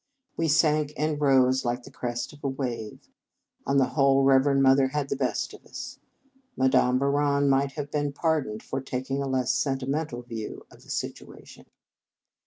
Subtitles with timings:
[0.35, 3.07] We sank and rose like the crest of a wave.
[3.67, 5.99] On the whole, Rev erend Mother had the best of us.
[6.57, 11.67] Madame Bouron might have been pardoned for taking a less sentimental view of the situation.